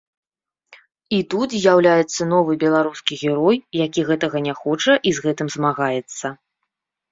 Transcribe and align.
І 1.17 1.19
тут 1.33 1.49
з'яўляецца 1.55 2.21
новы 2.31 2.57
беларускі 2.65 3.13
герой, 3.23 3.61
які 3.85 4.07
гэтага 4.09 4.37
не 4.49 4.53
хоча 4.63 4.99
і 5.11 5.15
з 5.21 5.29
гэтым 5.29 5.47
змагаецца. 5.61 6.37